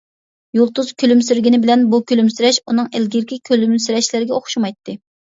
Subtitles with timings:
[0.59, 4.97] يۇلتۇز كۈلۈمسىرىگىنى بىلەن بۇ كۈلۈمسىرەش ئۇنىڭ ئىلگىرىكى كۈلۈمسىرەشلىرىگە ئوخشىمايتتى.